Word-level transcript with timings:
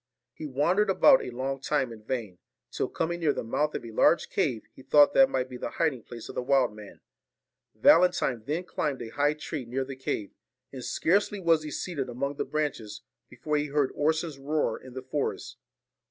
He 0.33 0.47
wandered 0.47 0.89
about 0.89 1.23
a 1.23 1.29
long 1.29 1.59
time 1.61 1.93
in 1.93 2.01
vain; 2.03 2.39
till 2.71 2.89
coming 2.89 3.19
near 3.19 3.33
the 3.33 3.43
mouth 3.43 3.75
of 3.75 3.85
a 3.85 3.91
large 3.91 4.31
cave, 4.31 4.63
he 4.73 4.81
thought 4.81 5.13
that 5.13 5.29
might 5.29 5.47
be 5.47 5.57
the 5.57 5.69
hiding 5.77 6.01
place 6.01 6.27
of 6.27 6.33
the 6.33 6.41
wild 6.41 6.73
man. 6.75 7.01
Valentine 7.75 8.41
then 8.45 8.63
climbed 8.63 9.03
a 9.03 9.09
high 9.09 9.35
tree 9.35 9.63
near 9.63 9.85
the 9.85 9.95
cave; 9.95 10.31
and 10.73 10.83
scarcely 10.83 11.39
was 11.39 11.61
he 11.61 11.69
seated 11.69 12.09
among 12.09 12.37
the 12.37 12.45
branches, 12.45 13.01
before 13.29 13.57
he 13.57 13.67
heard 13.67 13.91
Orson's 13.93 14.39
roar 14.39 14.75
in 14.79 14.95
the 14.95 15.03
forest. 15.03 15.57